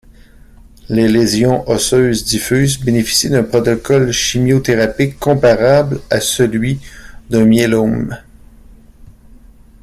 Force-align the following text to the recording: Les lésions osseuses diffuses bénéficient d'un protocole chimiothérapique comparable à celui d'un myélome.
Les 0.89 1.07
lésions 1.07 1.69
osseuses 1.69 2.23
diffuses 2.25 2.79
bénéficient 2.83 3.29
d'un 3.29 3.43
protocole 3.43 4.11
chimiothérapique 4.11 5.19
comparable 5.19 6.01
à 6.09 6.19
celui 6.19 6.79
d'un 7.29 7.45
myélome. 7.45 8.17